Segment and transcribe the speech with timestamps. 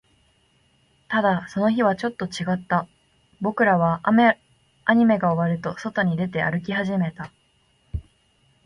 [1.09, 2.87] ただ、その日はちょっと違った。
[3.39, 7.31] 僕らはアニメが終わると、外に出て、歩き始めた。